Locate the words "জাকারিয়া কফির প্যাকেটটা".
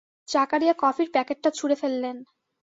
0.27-1.49